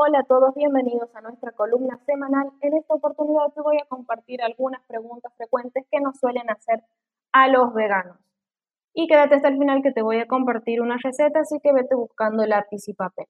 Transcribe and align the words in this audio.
Hola 0.00 0.20
a 0.20 0.22
todos, 0.22 0.54
bienvenidos 0.54 1.12
a 1.16 1.20
nuestra 1.22 1.50
columna 1.50 1.98
semanal. 2.06 2.52
En 2.60 2.76
esta 2.76 2.94
oportunidad 2.94 3.52
te 3.52 3.60
voy 3.60 3.78
a 3.78 3.86
compartir 3.88 4.40
algunas 4.40 4.80
preguntas 4.86 5.32
frecuentes 5.36 5.84
que 5.90 5.98
nos 6.00 6.16
suelen 6.20 6.48
hacer 6.50 6.84
a 7.32 7.48
los 7.48 7.74
veganos. 7.74 8.16
Y 8.94 9.08
quédate 9.08 9.34
hasta 9.34 9.48
el 9.48 9.58
final 9.58 9.82
que 9.82 9.90
te 9.90 10.02
voy 10.02 10.20
a 10.20 10.28
compartir 10.28 10.82
una 10.82 10.98
receta, 11.02 11.40
así 11.40 11.58
que 11.60 11.72
vete 11.72 11.96
buscando 11.96 12.46
lápiz 12.46 12.86
y 12.86 12.94
papel. 12.94 13.26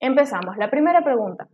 Empezamos. 0.00 0.56
La 0.56 0.70
primera 0.70 1.04
pregunta. 1.04 1.48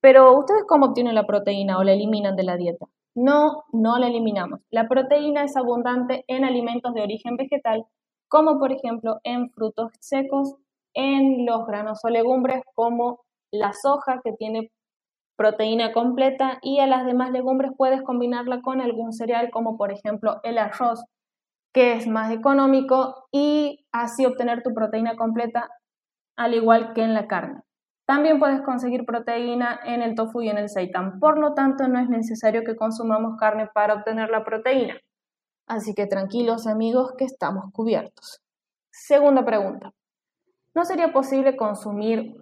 Pero 0.00 0.36
¿ustedes 0.36 0.64
cómo 0.66 0.86
obtienen 0.86 1.14
la 1.14 1.28
proteína 1.28 1.78
o 1.78 1.84
la 1.84 1.92
eliminan 1.92 2.34
de 2.34 2.42
la 2.42 2.56
dieta? 2.56 2.86
No, 3.14 3.62
no 3.72 3.98
la 3.98 4.08
eliminamos. 4.08 4.62
La 4.70 4.88
proteína 4.88 5.44
es 5.44 5.56
abundante 5.56 6.24
en 6.26 6.44
alimentos 6.44 6.92
de 6.92 7.02
origen 7.02 7.36
vegetal, 7.36 7.86
como 8.26 8.58
por 8.58 8.72
ejemplo 8.72 9.20
en 9.22 9.48
frutos 9.52 9.92
secos, 10.00 10.56
en 10.92 11.46
los 11.46 11.68
granos 11.68 12.00
o 12.04 12.08
legumbres 12.08 12.64
como 12.74 13.20
la 13.52 13.72
soja 13.72 14.20
que 14.22 14.32
tiene 14.32 14.70
proteína 15.36 15.92
completa 15.92 16.58
y 16.62 16.80
a 16.80 16.86
las 16.86 17.06
demás 17.06 17.30
legumbres 17.30 17.72
puedes 17.76 18.02
combinarla 18.02 18.60
con 18.60 18.80
algún 18.80 19.12
cereal 19.12 19.50
como 19.50 19.76
por 19.78 19.90
ejemplo 19.90 20.40
el 20.42 20.58
arroz 20.58 21.02
que 21.72 21.94
es 21.94 22.06
más 22.06 22.32
económico 22.32 23.26
y 23.32 23.86
así 23.92 24.26
obtener 24.26 24.62
tu 24.62 24.74
proteína 24.74 25.16
completa 25.16 25.68
al 26.36 26.54
igual 26.54 26.92
que 26.94 27.02
en 27.02 27.14
la 27.14 27.26
carne. 27.26 27.60
También 28.06 28.40
puedes 28.40 28.60
conseguir 28.62 29.04
proteína 29.04 29.78
en 29.84 30.02
el 30.02 30.14
tofu 30.14 30.42
y 30.42 30.48
en 30.48 30.58
el 30.58 30.68
seitan, 30.68 31.20
por 31.20 31.38
lo 31.38 31.54
tanto 31.54 31.86
no 31.86 32.00
es 32.00 32.08
necesario 32.08 32.64
que 32.64 32.74
consumamos 32.74 33.38
carne 33.38 33.68
para 33.72 33.94
obtener 33.94 34.30
la 34.30 34.44
proteína. 34.44 34.98
Así 35.68 35.94
que 35.94 36.06
tranquilos 36.06 36.66
amigos 36.66 37.12
que 37.16 37.24
estamos 37.24 37.66
cubiertos. 37.72 38.40
Segunda 38.90 39.44
pregunta. 39.44 39.92
¿No 40.74 40.84
sería 40.84 41.12
posible 41.12 41.56
consumir 41.56 42.34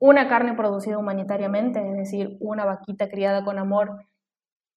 una 0.00 0.28
carne 0.28 0.54
producida 0.54 0.98
humanitariamente, 0.98 1.78
es 1.88 1.96
decir, 1.96 2.36
una 2.40 2.64
vaquita 2.64 3.08
criada 3.08 3.44
con 3.44 3.58
amor 3.58 4.06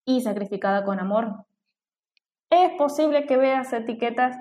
y 0.06 0.22
sacrificada 0.22 0.84
con 0.84 1.00
amor. 1.00 1.46
Es 2.50 2.74
posible 2.78 3.26
que 3.26 3.38
veas 3.38 3.74
etiquetas 3.74 4.38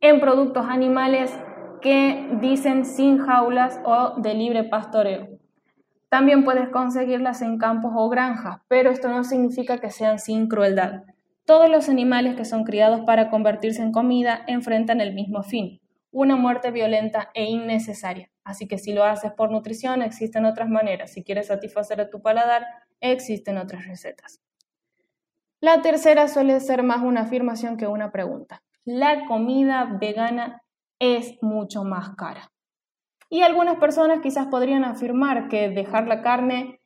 en 0.00 0.20
productos 0.20 0.66
animales 0.68 1.36
que 1.82 2.38
dicen 2.40 2.86
sin 2.86 3.18
jaulas 3.18 3.80
o 3.84 4.14
de 4.20 4.34
libre 4.34 4.64
pastoreo. 4.64 5.28
También 6.08 6.44
puedes 6.44 6.68
conseguirlas 6.68 7.42
en 7.42 7.58
campos 7.58 7.92
o 7.94 8.08
granjas, 8.08 8.60
pero 8.68 8.90
esto 8.90 9.08
no 9.08 9.24
significa 9.24 9.78
que 9.78 9.90
sean 9.90 10.20
sin 10.20 10.46
crueldad. 10.46 11.02
Todos 11.44 11.68
los 11.68 11.88
animales 11.88 12.36
que 12.36 12.44
son 12.44 12.62
criados 12.62 13.00
para 13.00 13.28
convertirse 13.28 13.82
en 13.82 13.90
comida 13.90 14.44
enfrentan 14.46 15.00
el 15.00 15.14
mismo 15.14 15.42
fin, 15.42 15.80
una 16.12 16.36
muerte 16.36 16.70
violenta 16.70 17.30
e 17.34 17.44
innecesaria. 17.44 18.31
Así 18.44 18.66
que 18.66 18.78
si 18.78 18.92
lo 18.92 19.04
haces 19.04 19.32
por 19.32 19.50
nutrición, 19.50 20.02
existen 20.02 20.44
otras 20.44 20.68
maneras. 20.68 21.12
Si 21.12 21.22
quieres 21.22 21.48
satisfacer 21.48 22.00
a 22.00 22.10
tu 22.10 22.22
paladar, 22.22 22.66
existen 23.00 23.58
otras 23.58 23.86
recetas. 23.86 24.40
La 25.60 25.80
tercera 25.80 26.26
suele 26.26 26.58
ser 26.60 26.82
más 26.82 27.02
una 27.02 27.22
afirmación 27.22 27.76
que 27.76 27.86
una 27.86 28.10
pregunta. 28.10 28.62
La 28.84 29.26
comida 29.26 29.96
vegana 30.00 30.62
es 30.98 31.38
mucho 31.40 31.84
más 31.84 32.16
cara. 32.16 32.50
Y 33.30 33.42
algunas 33.42 33.78
personas 33.78 34.20
quizás 34.22 34.48
podrían 34.48 34.84
afirmar 34.84 35.48
que 35.48 35.70
dejar 35.70 36.08
la 36.08 36.20
carne 36.20 36.80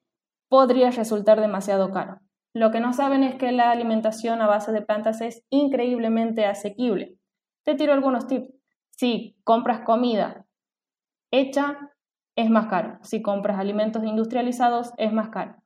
podría 0.49 0.91
resultar 0.91 1.41
demasiado 1.41 1.91
caro. 1.91 2.21
Lo 2.53 2.71
que 2.71 2.81
no 2.81 2.93
saben 2.93 3.23
es 3.23 3.34
que 3.34 3.53
la 3.53 3.71
alimentación 3.71 4.41
a 4.41 4.47
base 4.47 4.73
de 4.73 4.81
plantas 4.81 5.21
es 5.21 5.45
increíblemente 5.51 6.47
asequible. 6.47 7.19
Te 7.65 7.75
tiro 7.75 7.93
algunos 7.93 8.27
tips. 8.27 8.55
Si 8.91 9.37
compras 9.45 9.81
comida 9.81 10.46
hecha 11.31 11.91
es 12.37 12.51
más 12.51 12.67
caro. 12.67 12.99
Si 13.03 13.23
compras 13.23 13.59
alimentos 13.59 14.05
industrializados 14.05 14.93
es 14.99 15.13
más 15.13 15.31
caro. 15.31 15.57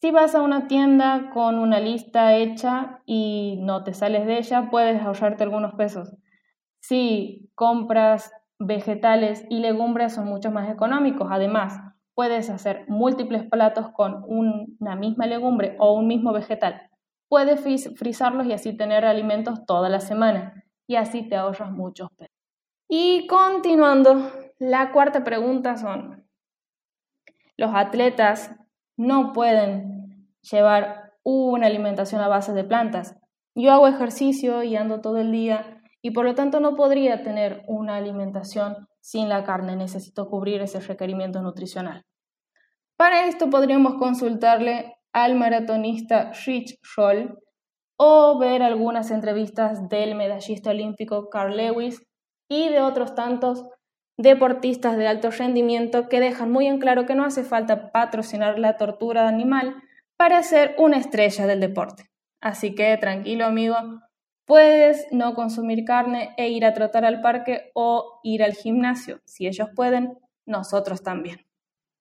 Si 0.00 0.10
vas 0.10 0.34
a 0.34 0.42
una 0.42 0.66
tienda 0.66 1.30
con 1.32 1.58
una 1.58 1.78
lista 1.78 2.34
hecha 2.34 3.02
y 3.06 3.58
no 3.60 3.84
te 3.84 3.94
sales 3.94 4.26
de 4.26 4.38
ella, 4.38 4.68
puedes 4.70 5.00
ahorrarte 5.00 5.44
algunos 5.44 5.74
pesos. 5.74 6.16
Si 6.80 7.50
compras 7.54 8.32
vegetales 8.58 9.44
y 9.48 9.60
legumbres 9.60 10.14
son 10.14 10.26
mucho 10.26 10.50
más 10.50 10.68
económicos. 10.70 11.28
Además, 11.30 11.78
puedes 12.14 12.50
hacer 12.50 12.84
múltiples 12.88 13.44
platos 13.48 13.90
con 13.92 14.24
una 14.26 14.96
misma 14.96 15.26
legumbre 15.26 15.76
o 15.78 15.92
un 15.94 16.06
mismo 16.06 16.32
vegetal. 16.32 16.90
Puedes 17.28 17.60
frizarlos 17.96 18.46
y 18.46 18.52
así 18.52 18.76
tener 18.76 19.04
alimentos 19.04 19.64
toda 19.66 19.88
la 19.88 20.00
semana 20.00 20.64
y 20.86 20.96
así 20.96 21.28
te 21.28 21.36
ahorras 21.36 21.70
muchos 21.70 22.10
pesos. 22.16 22.34
Y 22.88 23.26
continuando, 23.26 24.30
la 24.62 24.92
cuarta 24.92 25.24
pregunta 25.24 25.76
son, 25.76 26.24
los 27.56 27.74
atletas 27.74 28.54
no 28.96 29.32
pueden 29.32 30.30
llevar 30.40 31.14
una 31.24 31.66
alimentación 31.66 32.20
a 32.20 32.28
base 32.28 32.52
de 32.52 32.62
plantas. 32.62 33.16
Yo 33.56 33.72
hago 33.72 33.88
ejercicio 33.88 34.62
y 34.62 34.76
ando 34.76 35.00
todo 35.00 35.18
el 35.18 35.32
día 35.32 35.82
y 36.00 36.12
por 36.12 36.24
lo 36.26 36.36
tanto 36.36 36.60
no 36.60 36.76
podría 36.76 37.24
tener 37.24 37.64
una 37.66 37.96
alimentación 37.96 38.86
sin 39.00 39.28
la 39.28 39.42
carne. 39.42 39.74
Necesito 39.74 40.28
cubrir 40.28 40.60
ese 40.62 40.78
requerimiento 40.78 41.42
nutricional. 41.42 42.04
Para 42.96 43.26
esto 43.26 43.50
podríamos 43.50 43.94
consultarle 43.94 44.94
al 45.12 45.34
maratonista 45.34 46.30
Rich 46.46 46.78
Roll 46.96 47.36
o 47.96 48.38
ver 48.38 48.62
algunas 48.62 49.10
entrevistas 49.10 49.88
del 49.88 50.14
medallista 50.14 50.70
olímpico 50.70 51.28
Carl 51.30 51.56
Lewis 51.56 52.00
y 52.48 52.68
de 52.68 52.80
otros 52.80 53.16
tantos 53.16 53.64
deportistas 54.18 54.96
de 54.96 55.06
alto 55.06 55.30
rendimiento 55.30 56.08
que 56.08 56.20
dejan 56.20 56.50
muy 56.50 56.66
en 56.66 56.78
claro 56.78 57.06
que 57.06 57.14
no 57.14 57.24
hace 57.24 57.44
falta 57.44 57.92
patrocinar 57.92 58.58
la 58.58 58.76
tortura 58.76 59.28
animal 59.28 59.82
para 60.16 60.42
ser 60.42 60.74
una 60.78 60.98
estrella 60.98 61.46
del 61.46 61.60
deporte. 61.60 62.10
Así 62.40 62.74
que 62.74 62.96
tranquilo 62.96 63.46
amigo, 63.46 63.76
puedes 64.46 65.06
no 65.12 65.34
consumir 65.34 65.84
carne 65.84 66.34
e 66.36 66.48
ir 66.48 66.64
a 66.64 66.74
trotar 66.74 67.04
al 67.04 67.20
parque 67.20 67.70
o 67.74 68.20
ir 68.22 68.42
al 68.42 68.54
gimnasio. 68.54 69.20
Si 69.24 69.46
ellos 69.46 69.68
pueden, 69.74 70.18
nosotros 70.46 71.02
también. 71.02 71.46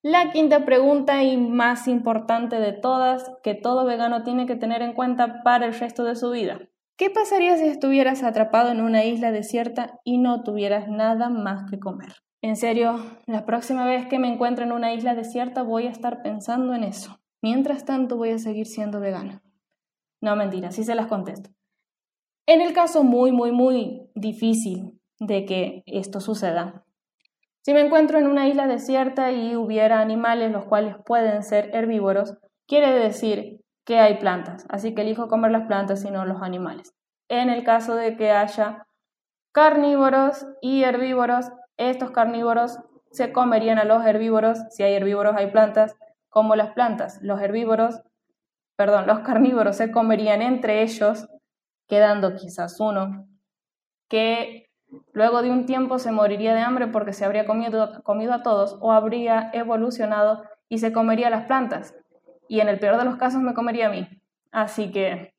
La 0.04 0.32
quinta 0.32 0.66
pregunta 0.66 1.24
y 1.24 1.38
más 1.38 1.88
importante 1.88 2.60
de 2.60 2.74
todas 2.74 3.32
que 3.44 3.54
todo 3.54 3.86
vegano 3.86 4.24
tiene 4.24 4.48
que 4.48 4.56
tener 4.56 4.82
en 4.82 4.94
cuenta 4.94 5.44
para 5.44 5.68
el 5.68 5.76
resto 5.76 6.04
de 6.04 6.16
su 6.16 6.32
vida. 6.32 6.60
¿Qué 6.98 7.10
pasaría 7.10 7.58
si 7.58 7.66
estuvieras 7.66 8.24
atrapado 8.24 8.72
en 8.72 8.82
una 8.82 9.04
isla 9.06 9.32
desierta 9.32 10.00
y 10.04 10.18
no 10.18 10.44
tuvieras 10.44 10.88
nada 10.88 11.30
más 11.30 11.70
que 11.70 11.80
comer? 11.80 12.14
En 12.42 12.56
serio, 12.56 13.00
la 13.26 13.46
próxima 13.46 13.86
vez 13.86 14.08
que 14.08 14.20
me 14.20 14.32
encuentre 14.32 14.66
en 14.66 14.72
una 14.72 14.94
isla 14.94 15.16
desierta 15.16 15.64
voy 15.64 15.88
a 15.88 15.92
estar 15.92 16.22
pensando 16.22 16.74
en 16.74 16.84
eso. 16.84 17.20
Mientras 17.42 17.86
tanto 17.86 18.18
voy 18.18 18.32
a 18.32 18.40
seguir 18.40 18.68
siendo 18.68 19.00
vegana. 19.00 19.42
No, 20.22 20.36
mentira, 20.36 20.72
sí 20.72 20.84
se 20.84 20.96
las 20.96 21.08
contesto. 21.08 21.50
En 22.46 22.62
el 22.62 22.74
caso 22.74 23.04
muy, 23.04 23.32
muy, 23.32 23.52
muy 23.52 24.10
difícil 24.14 25.00
de 25.20 25.46
que 25.46 25.84
esto 25.86 26.20
suceda, 26.20 26.86
si 27.64 27.76
me 27.76 27.82
encuentro 27.82 28.18
en 28.18 28.26
una 28.26 28.48
isla 28.48 28.66
desierta 28.66 29.32
y 29.32 29.56
hubiera 29.56 30.00
animales 30.00 30.52
los 30.52 30.66
cuales 30.66 30.96
pueden 31.06 31.44
ser 31.44 31.70
herbívoros, 31.76 32.38
quiere 32.66 32.92
decir 32.92 33.61
que 33.92 34.00
hay 34.00 34.20
plantas, 34.20 34.66
así 34.70 34.96
que 34.96 35.02
elijo 35.02 35.28
comer 35.28 35.52
las 35.52 35.68
plantas 35.68 36.06
y 36.06 36.12
no 36.12 36.24
los 36.24 36.42
animales. 36.42 36.96
En 37.28 37.50
el 37.50 37.66
caso 37.66 37.94
de 37.94 38.16
que 38.16 38.32
haya 38.32 38.88
carnívoros 39.52 40.48
y 40.62 40.86
herbívoros, 40.86 41.52
estos 41.76 42.12
carnívoros 42.12 42.80
se 43.12 43.34
comerían 43.34 43.80
a 43.80 43.84
los 43.84 44.06
herbívoros, 44.06 44.60
si 44.70 44.84
hay 44.84 44.94
herbívoros 44.94 45.36
hay 45.36 45.52
plantas, 45.52 45.98
como 46.30 46.56
las 46.56 46.72
plantas. 46.72 47.22
Los 47.22 47.42
herbívoros, 47.42 48.02
perdón, 48.78 49.08
los 49.08 49.20
carnívoros 49.20 49.76
se 49.76 49.92
comerían 49.92 50.42
entre 50.42 50.84
ellos, 50.84 51.28
quedando 51.90 52.38
quizás 52.38 52.80
uno, 52.80 53.28
que 54.08 54.70
luego 55.12 55.42
de 55.42 55.52
un 55.52 55.66
tiempo 55.66 56.00
se 56.00 56.14
moriría 56.14 56.56
de 56.56 56.62
hambre 56.62 56.88
porque 56.88 57.12
se 57.12 57.26
habría 57.26 57.46
comido, 57.46 58.02
comido 58.04 58.32
a 58.32 58.42
todos 58.42 58.78
o 58.80 58.94
habría 58.94 59.52
evolucionado 59.52 60.44
y 60.70 60.78
se 60.78 60.94
comería 60.94 61.30
las 61.30 61.46
plantas 61.46 61.94
y 62.52 62.60
en 62.60 62.68
el 62.68 62.80
peor 62.80 62.98
de 62.98 63.06
los 63.06 63.16
casos 63.16 63.42
me 63.42 63.54
comería 63.54 63.88
a 63.88 63.92
mí. 63.92 64.10
Así 64.52 64.92
que 64.92 65.34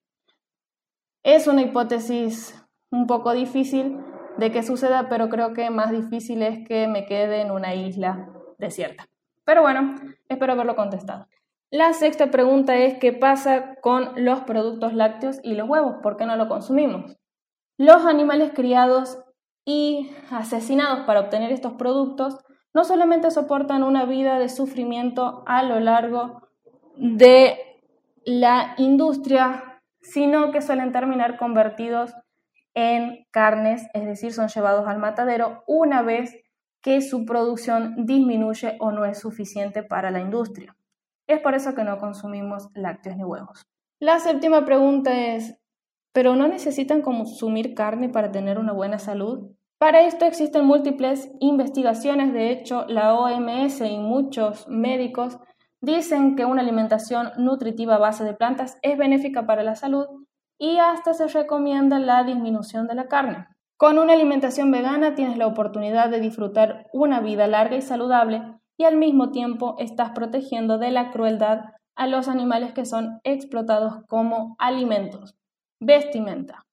es 1.22 1.46
una 1.46 1.60
hipótesis 1.60 2.58
un 2.90 3.06
poco 3.06 3.34
difícil 3.34 3.98
de 4.38 4.50
que 4.50 4.62
suceda, 4.62 5.10
pero 5.10 5.28
creo 5.28 5.52
que 5.52 5.68
más 5.68 5.90
difícil 5.90 6.42
es 6.42 6.66
que 6.66 6.88
me 6.88 7.04
quede 7.04 7.42
en 7.42 7.50
una 7.50 7.74
isla 7.74 8.30
desierta. 8.56 9.10
Pero 9.44 9.60
bueno, 9.60 9.94
espero 10.26 10.54
haberlo 10.54 10.74
contestado. 10.74 11.26
La 11.70 11.92
sexta 11.92 12.30
pregunta 12.30 12.76
es 12.76 12.96
qué 12.96 13.12
pasa 13.12 13.74
con 13.82 14.12
los 14.16 14.40
productos 14.44 14.94
lácteos 14.94 15.38
y 15.42 15.52
los 15.52 15.68
huevos, 15.68 15.96
¿por 16.02 16.16
qué 16.16 16.24
no 16.24 16.36
lo 16.36 16.48
consumimos? 16.48 17.18
Los 17.76 18.06
animales 18.06 18.52
criados 18.54 19.22
y 19.66 20.10
asesinados 20.30 21.00
para 21.00 21.20
obtener 21.20 21.52
estos 21.52 21.74
productos 21.74 22.38
no 22.72 22.84
solamente 22.84 23.30
soportan 23.30 23.82
una 23.82 24.06
vida 24.06 24.38
de 24.38 24.48
sufrimiento 24.48 25.44
a 25.46 25.62
lo 25.62 25.78
largo 25.78 26.41
de 27.02 27.58
la 28.24 28.76
industria, 28.78 29.80
sino 30.02 30.52
que 30.52 30.62
suelen 30.62 30.92
terminar 30.92 31.36
convertidos 31.36 32.14
en 32.74 33.26
carnes, 33.32 33.88
es 33.92 34.06
decir, 34.06 34.32
son 34.32 34.46
llevados 34.46 34.86
al 34.86 34.98
matadero 34.98 35.64
una 35.66 36.02
vez 36.02 36.32
que 36.80 37.00
su 37.00 37.24
producción 37.24 38.06
disminuye 38.06 38.76
o 38.78 38.92
no 38.92 39.04
es 39.04 39.18
suficiente 39.18 39.82
para 39.82 40.12
la 40.12 40.20
industria. 40.20 40.76
Es 41.26 41.40
por 41.40 41.56
eso 41.56 41.74
que 41.74 41.82
no 41.82 41.98
consumimos 41.98 42.68
lácteos 42.74 43.16
ni 43.16 43.24
huevos. 43.24 43.62
La 43.98 44.20
séptima 44.20 44.64
pregunta 44.64 45.34
es, 45.34 45.58
¿pero 46.12 46.36
no 46.36 46.46
necesitan 46.46 47.02
consumir 47.02 47.74
carne 47.74 48.10
para 48.10 48.30
tener 48.30 48.60
una 48.60 48.72
buena 48.72 49.00
salud? 49.00 49.50
Para 49.78 50.02
esto 50.02 50.24
existen 50.24 50.66
múltiples 50.66 51.32
investigaciones, 51.40 52.32
de 52.32 52.52
hecho 52.52 52.84
la 52.86 53.14
OMS 53.14 53.80
y 53.80 53.98
muchos 53.98 54.68
médicos 54.68 55.38
dicen 55.82 56.36
que 56.36 56.46
una 56.46 56.62
alimentación 56.62 57.32
nutritiva 57.36 57.96
a 57.96 57.98
base 57.98 58.24
de 58.24 58.34
plantas 58.34 58.78
es 58.82 58.96
benéfica 58.96 59.46
para 59.46 59.64
la 59.64 59.74
salud 59.74 60.06
y 60.58 60.78
hasta 60.78 61.12
se 61.12 61.26
recomienda 61.26 61.98
la 61.98 62.22
disminución 62.22 62.86
de 62.86 62.94
la 62.94 63.08
carne. 63.08 63.48
Con 63.76 63.98
una 63.98 64.12
alimentación 64.12 64.70
vegana 64.70 65.16
tienes 65.16 65.36
la 65.36 65.48
oportunidad 65.48 66.08
de 66.08 66.20
disfrutar 66.20 66.86
una 66.92 67.20
vida 67.20 67.48
larga 67.48 67.76
y 67.76 67.82
saludable 67.82 68.42
y 68.78 68.84
al 68.84 68.96
mismo 68.96 69.32
tiempo 69.32 69.74
estás 69.78 70.12
protegiendo 70.12 70.78
de 70.78 70.92
la 70.92 71.10
crueldad 71.10 71.64
a 71.96 72.06
los 72.06 72.28
animales 72.28 72.72
que 72.72 72.86
son 72.86 73.20
explotados 73.24 74.04
como 74.06 74.54
alimentos, 74.58 75.34
vestimenta, 75.80 76.64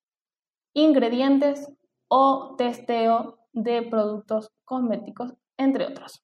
ingredientes 0.74 1.74
o 2.08 2.56
testeo 2.58 3.40
de 3.54 3.82
productos 3.82 4.52
cosméticos, 4.66 5.34
entre 5.58 5.88
otros. 5.88 6.24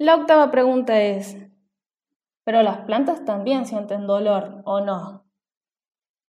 La 0.00 0.14
octava 0.14 0.52
pregunta 0.52 1.00
es, 1.00 1.36
¿pero 2.44 2.62
las 2.62 2.78
plantas 2.82 3.24
también 3.24 3.66
sienten 3.66 4.06
dolor 4.06 4.62
o 4.64 4.80
no? 4.80 5.24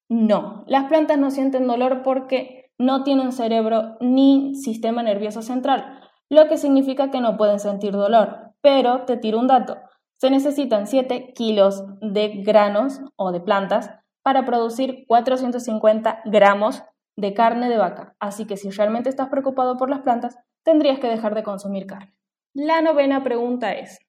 No, 0.09 0.63
las 0.65 0.85
plantas 0.85 1.19
no 1.19 1.29
sienten 1.29 1.67
dolor 1.67 2.01
porque 2.01 2.71
no 2.79 3.03
tienen 3.03 3.31
cerebro 3.31 3.95
ni 4.01 4.55
sistema 4.55 5.03
nervioso 5.03 5.43
central, 5.43 6.01
lo 6.29 6.47
que 6.47 6.57
significa 6.57 7.11
que 7.11 7.21
no 7.21 7.37
pueden 7.37 7.59
sentir 7.59 7.91
dolor. 7.91 8.55
Pero 8.61 9.05
te 9.05 9.17
tiro 9.17 9.37
un 9.37 9.45
dato, 9.45 9.77
se 10.17 10.31
necesitan 10.31 10.87
7 10.87 11.33
kilos 11.35 11.83
de 12.01 12.41
granos 12.43 13.01
o 13.17 13.31
de 13.31 13.39
plantas 13.39 13.91
para 14.23 14.45
producir 14.45 15.05
450 15.07 16.21
gramos 16.25 16.81
de 17.15 17.35
carne 17.35 17.69
de 17.69 17.77
vaca. 17.77 18.15
Así 18.19 18.47
que 18.47 18.57
si 18.57 18.71
realmente 18.71 19.09
estás 19.09 19.29
preocupado 19.29 19.77
por 19.77 19.91
las 19.91 19.99
plantas, 19.99 20.39
tendrías 20.63 20.99
que 20.99 21.07
dejar 21.07 21.35
de 21.35 21.43
consumir 21.43 21.85
carne. 21.85 22.18
La 22.53 22.81
novena 22.81 23.23
pregunta 23.23 23.73
es, 23.73 23.99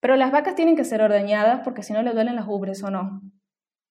¿pero 0.00 0.16
las 0.16 0.32
vacas 0.32 0.54
tienen 0.54 0.76
que 0.76 0.84
ser 0.84 1.02
ordeñadas 1.02 1.60
porque 1.64 1.82
si 1.82 1.92
no 1.92 2.02
le 2.02 2.12
duelen 2.12 2.36
las 2.36 2.48
ubres 2.48 2.82
o 2.82 2.90
no? 2.90 3.20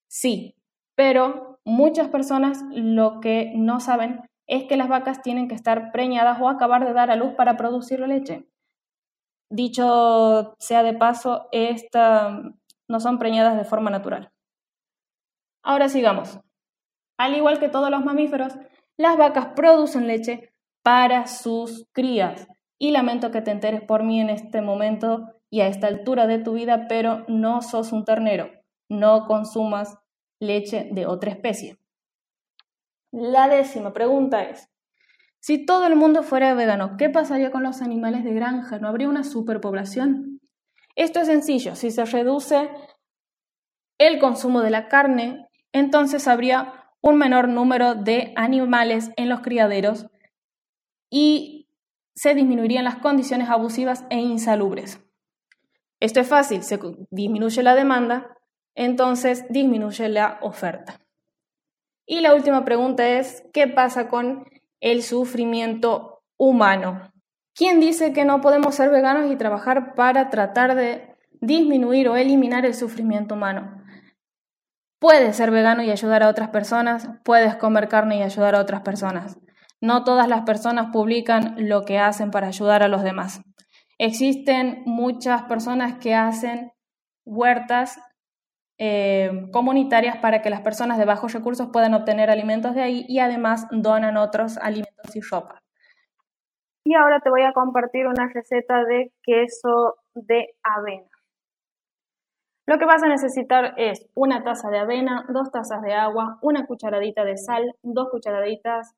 Sí, 0.07 0.55
pero 0.95 1.49
Muchas 1.71 2.07
personas 2.07 2.63
lo 2.71 3.19
que 3.19 3.51
no 3.55 3.79
saben 3.79 4.21
es 4.47 4.63
que 4.63 4.75
las 4.75 4.87
vacas 4.89 5.21
tienen 5.21 5.47
que 5.47 5.53
estar 5.53 5.91
preñadas 5.91 6.41
o 6.41 6.49
acabar 6.49 6.83
de 6.83 6.93
dar 6.93 7.11
a 7.11 7.15
luz 7.15 7.35
para 7.35 7.57
producir 7.57 7.99
la 7.99 8.07
leche. 8.07 8.47
Dicho 9.51 10.55
sea 10.57 10.81
de 10.81 10.95
paso, 10.95 11.47
estas 11.51 12.41
no 12.87 12.99
son 12.99 13.19
preñadas 13.19 13.55
de 13.55 13.65
forma 13.65 13.91
natural. 13.91 14.31
Ahora 15.61 15.89
sigamos. 15.89 16.39
Al 17.19 17.35
igual 17.35 17.59
que 17.59 17.69
todos 17.69 17.91
los 17.91 18.03
mamíferos, 18.03 18.55
las 18.97 19.15
vacas 19.15 19.49
producen 19.55 20.07
leche 20.07 20.51
para 20.81 21.27
sus 21.27 21.85
crías. 21.91 22.47
Y 22.79 22.91
lamento 22.91 23.29
que 23.31 23.41
te 23.41 23.51
enteres 23.51 23.81
por 23.81 24.03
mí 24.03 24.21
en 24.21 24.29
este 24.29 24.61
momento 24.61 25.35
y 25.51 25.61
a 25.61 25.67
esta 25.67 25.87
altura 25.87 26.25
de 26.27 26.39
tu 26.39 26.53
vida, 26.53 26.87
pero 26.87 27.25
no 27.27 27.61
sos 27.61 27.91
un 27.91 28.05
ternero. 28.05 28.49
No 28.89 29.27
consumas 29.27 29.97
leche 30.39 30.89
de 30.91 31.05
otra 31.05 31.31
especie. 31.31 31.77
La 33.11 33.47
décima 33.49 33.91
pregunta 33.93 34.43
es, 34.43 34.69
si 35.39 35.65
todo 35.65 35.87
el 35.87 35.95
mundo 35.95 36.23
fuera 36.23 36.53
vegano, 36.53 36.95
¿qué 36.97 37.09
pasaría 37.09 37.51
con 37.51 37.63
los 37.63 37.81
animales 37.81 38.23
de 38.23 38.33
granja? 38.33 38.77
¿No 38.79 38.87
habría 38.87 39.09
una 39.09 39.23
superpoblación? 39.23 40.39
Esto 40.95 41.21
es 41.21 41.27
sencillo, 41.27 41.75
si 41.75 41.91
se 41.91 42.05
reduce 42.05 42.69
el 43.97 44.19
consumo 44.19 44.61
de 44.61 44.69
la 44.69 44.87
carne, 44.87 45.47
entonces 45.71 46.27
habría 46.27 46.91
un 47.01 47.17
menor 47.17 47.47
número 47.47 47.95
de 47.95 48.33
animales 48.35 49.11
en 49.15 49.29
los 49.29 49.39
criaderos 49.41 50.07
y 51.09 51.58
se 52.19 52.35
disminuirían 52.35 52.83
las 52.83 52.97
condiciones 52.97 53.49
abusivas 53.49 54.03
e 54.09 54.17
insalubres. 54.17 54.99
Esto 56.01 56.19
es 56.19 56.27
fácil, 56.27 56.63
se 56.63 56.77
disminuye 57.11 57.63
la 57.63 57.75
demanda, 57.75 58.35
entonces 58.75 59.45
disminuye 59.49 60.09
la 60.09 60.37
oferta. 60.41 60.99
Y 62.05 62.19
la 62.19 62.35
última 62.35 62.65
pregunta 62.65 63.07
es, 63.07 63.45
¿qué 63.53 63.67
pasa 63.67 64.09
con 64.09 64.43
el 64.81 65.01
sufrimiento 65.01 66.21
humano? 66.37 67.09
¿Quién 67.55 67.79
dice 67.79 68.11
que 68.11 68.25
no 68.25 68.41
podemos 68.41 68.75
ser 68.75 68.89
veganos 68.89 69.31
y 69.31 69.37
trabajar 69.37 69.95
para 69.95 70.29
tratar 70.29 70.75
de 70.75 71.15
disminuir 71.39 72.09
o 72.09 72.17
eliminar 72.17 72.65
el 72.65 72.73
sufrimiento 72.73 73.35
humano? 73.35 73.81
Puedes 74.99 75.37
ser 75.37 75.51
vegano 75.51 75.83
y 75.83 75.89
ayudar 75.89 76.23
a 76.23 76.27
otras 76.27 76.49
personas, 76.49 77.07
puedes 77.23 77.55
comer 77.55 77.87
carne 77.87 78.17
y 78.17 78.23
ayudar 78.23 78.55
a 78.55 78.59
otras 78.59 78.81
personas. 78.81 79.39
No 79.81 80.03
todas 80.03 80.27
las 80.27 80.41
personas 80.41 80.91
publican 80.91 81.55
lo 81.69 81.83
que 81.83 81.99
hacen 81.99 82.31
para 82.31 82.47
ayudar 82.47 82.83
a 82.83 82.87
los 82.87 83.03
demás. 83.03 83.41
Existen 83.97 84.83
muchas 84.85 85.43
personas 85.43 85.99
que 85.99 86.15
hacen 86.15 86.71
huertas 87.25 87.99
eh, 88.77 89.49
comunitarias 89.51 90.17
para 90.17 90.41
que 90.41 90.49
las 90.49 90.61
personas 90.61 90.97
de 90.97 91.05
bajos 91.05 91.33
recursos 91.33 91.67
puedan 91.71 91.93
obtener 91.93 92.29
alimentos 92.29 92.75
de 92.75 92.81
ahí 92.81 93.05
y 93.09 93.19
además 93.19 93.67
donan 93.71 94.15
otros 94.15 94.57
alimentos 94.57 95.15
y 95.15 95.19
ropa. 95.21 95.61
Y 96.85 96.95
ahora 96.95 97.19
te 97.19 97.29
voy 97.29 97.43
a 97.43 97.51
compartir 97.51 98.07
una 98.07 98.29
receta 98.33 98.83
de 98.85 99.11
queso 99.21 99.95
de 100.15 100.55
avena. 100.63 101.09
Lo 102.65 102.77
que 102.77 102.85
vas 102.85 103.03
a 103.03 103.07
necesitar 103.07 103.73
es 103.77 104.07
una 104.13 104.43
taza 104.43 104.69
de 104.69 104.79
avena, 104.79 105.25
dos 105.27 105.51
tazas 105.51 105.81
de 105.81 105.93
agua, 105.93 106.37
una 106.41 106.65
cucharadita 106.65 107.25
de 107.25 107.35
sal, 107.35 107.75
dos 107.83 108.09
cucharaditas 108.09 108.95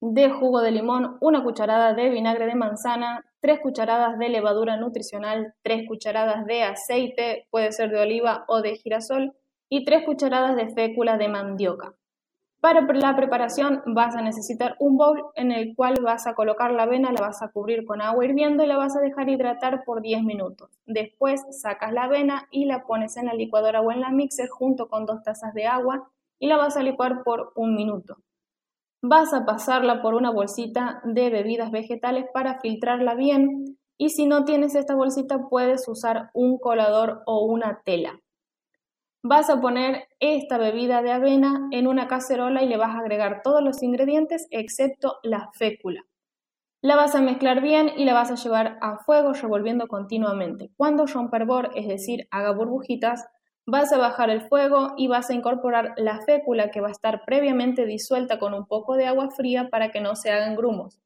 de 0.00 0.30
jugo 0.30 0.60
de 0.60 0.70
limón, 0.70 1.16
una 1.20 1.42
cucharada 1.42 1.94
de 1.94 2.08
vinagre 2.08 2.46
de 2.46 2.54
manzana, 2.54 3.24
3 3.40 3.60
cucharadas 3.60 4.18
de 4.18 4.28
levadura 4.28 4.76
nutricional, 4.76 5.54
3 5.62 5.86
cucharadas 5.88 6.46
de 6.46 6.62
aceite, 6.62 7.46
puede 7.50 7.72
ser 7.72 7.90
de 7.90 8.00
oliva 8.00 8.44
o 8.48 8.62
de 8.62 8.76
girasol, 8.76 9.34
y 9.68 9.84
3 9.84 10.04
cucharadas 10.04 10.56
de 10.56 10.68
fécula 10.70 11.18
de 11.18 11.28
mandioca. 11.28 11.94
Para 12.60 12.80
la 12.80 13.14
preparación 13.14 13.82
vas 13.86 14.16
a 14.16 14.22
necesitar 14.22 14.74
un 14.80 14.96
bowl 14.96 15.26
en 15.36 15.52
el 15.52 15.76
cual 15.76 15.94
vas 16.02 16.26
a 16.26 16.34
colocar 16.34 16.72
la 16.72 16.84
avena, 16.84 17.12
la 17.12 17.20
vas 17.20 17.40
a 17.40 17.52
cubrir 17.52 17.84
con 17.84 18.02
agua 18.02 18.24
hirviendo 18.24 18.64
y 18.64 18.66
la 18.66 18.76
vas 18.76 18.96
a 18.96 19.00
dejar 19.00 19.28
hidratar 19.28 19.84
por 19.84 20.02
10 20.02 20.24
minutos. 20.24 20.80
Después 20.84 21.44
sacas 21.52 21.92
la 21.92 22.04
avena 22.04 22.48
y 22.50 22.64
la 22.64 22.84
pones 22.84 23.16
en 23.16 23.26
la 23.26 23.34
licuadora 23.34 23.80
o 23.80 23.92
en 23.92 24.00
la 24.00 24.10
mixer 24.10 24.48
junto 24.48 24.88
con 24.88 25.06
dos 25.06 25.22
tazas 25.22 25.54
de 25.54 25.66
agua 25.66 26.10
y 26.40 26.48
la 26.48 26.56
vas 26.56 26.76
a 26.76 26.82
licuar 26.82 27.22
por 27.22 27.52
un 27.54 27.76
minuto. 27.76 28.16
Vas 29.02 29.32
a 29.32 29.44
pasarla 29.44 30.02
por 30.02 30.14
una 30.14 30.30
bolsita 30.30 31.00
de 31.04 31.30
bebidas 31.30 31.70
vegetales 31.70 32.26
para 32.34 32.58
filtrarla 32.60 33.14
bien 33.14 33.78
y 33.96 34.10
si 34.10 34.26
no 34.26 34.44
tienes 34.44 34.74
esta 34.74 34.96
bolsita 34.96 35.48
puedes 35.48 35.86
usar 35.86 36.30
un 36.34 36.58
colador 36.58 37.22
o 37.26 37.44
una 37.44 37.80
tela. 37.84 38.20
Vas 39.22 39.50
a 39.50 39.60
poner 39.60 40.08
esta 40.18 40.58
bebida 40.58 41.02
de 41.02 41.12
avena 41.12 41.68
en 41.70 41.86
una 41.86 42.08
cacerola 42.08 42.62
y 42.62 42.68
le 42.68 42.76
vas 42.76 42.96
a 42.96 43.00
agregar 43.00 43.42
todos 43.44 43.62
los 43.62 43.82
ingredientes 43.82 44.48
excepto 44.50 45.18
la 45.22 45.50
fécula. 45.54 46.04
La 46.80 46.96
vas 46.96 47.14
a 47.14 47.20
mezclar 47.20 47.60
bien 47.60 47.90
y 47.96 48.04
la 48.04 48.14
vas 48.14 48.30
a 48.30 48.36
llevar 48.36 48.78
a 48.80 48.98
fuego 48.98 49.32
revolviendo 49.32 49.86
continuamente. 49.88 50.70
Cuando 50.76 51.06
rompa 51.06 51.36
hervor, 51.36 51.70
es 51.74 51.86
decir, 51.86 52.26
haga 52.30 52.52
burbujitas, 52.52 53.26
Vas 53.70 53.92
a 53.92 53.98
bajar 53.98 54.30
el 54.30 54.40
fuego 54.40 54.94
y 54.96 55.08
vas 55.08 55.28
a 55.28 55.34
incorporar 55.34 55.92
la 55.98 56.22
fécula 56.22 56.70
que 56.70 56.80
va 56.80 56.88
a 56.88 56.90
estar 56.90 57.26
previamente 57.26 57.84
disuelta 57.84 58.38
con 58.38 58.54
un 58.54 58.64
poco 58.66 58.96
de 58.96 59.04
agua 59.04 59.28
fría 59.30 59.68
para 59.68 59.90
que 59.90 60.00
no 60.00 60.16
se 60.16 60.30
hagan 60.30 60.56
grumos. 60.56 60.98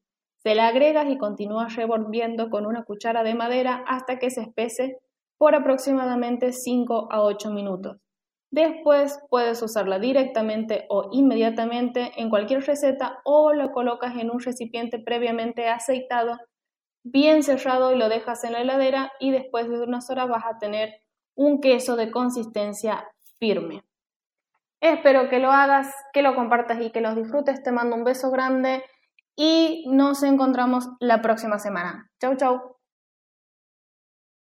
Se 0.45 0.55
la 0.55 0.69
agregas 0.69 1.11
y 1.11 1.19
continúas 1.19 1.75
revolviendo 1.75 2.51
con 2.51 2.65
una 2.65 2.85
cuchara 2.85 3.25
de 3.25 3.35
madera 3.35 3.83
hasta 3.89 4.21
que 4.21 4.31
se 4.31 4.43
espese 4.43 5.01
por 5.39 5.57
aproximadamente 5.57 6.53
5 6.53 7.09
a 7.11 7.23
8 7.23 7.51
minutos. 7.51 7.97
Después 8.53 9.19
puedes 9.29 9.61
usarla 9.61 9.99
directamente 9.99 10.87
o 10.89 11.09
inmediatamente 11.11 12.13
en 12.17 12.31
cualquier 12.31 12.65
receta 12.65 13.23
o 13.25 13.53
lo 13.55 13.73
colocas 13.73 14.17
en 14.17 14.31
un 14.31 14.39
recipiente 14.39 15.01
previamente 15.01 15.67
aceitado, 15.67 16.39
bien 17.03 17.43
cerrado 17.43 17.93
y 17.93 17.99
lo 17.99 18.09
dejas 18.09 18.45
en 18.45 18.53
la 18.53 18.61
heladera 18.61 19.11
y 19.19 19.33
después 19.33 19.69
de 19.69 19.81
unas 19.81 20.09
horas 20.11 20.29
vas 20.29 20.45
a 20.47 20.59
tener 20.61 21.03
un 21.35 21.61
queso 21.61 21.97
de 21.97 22.11
consistencia 22.11 23.07
firme. 23.39 23.85
Espero 24.81 25.29
que 25.29 25.39
lo 25.39 25.51
hagas, 25.53 25.95
que 26.13 26.23
lo 26.23 26.35
compartas 26.35 26.81
y 26.81 26.91
que 26.91 27.01
los 27.01 27.15
disfrutes. 27.15 27.63
Te 27.63 27.71
mando 27.71 27.95
un 27.95 28.05
beso 28.05 28.31
grande 28.31 28.85
y 29.37 29.85
nos 29.89 30.23
encontramos 30.23 30.89
la 30.99 31.23
próxima 31.23 31.59
semana. 31.59 32.11
Chau, 32.21 32.37
chau. 32.37 32.82